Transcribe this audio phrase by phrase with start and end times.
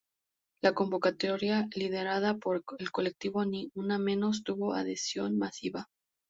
[0.63, 5.89] La convocatoria, liderada por el colectivo Ni Una Menos, tuvo adhesión masiva.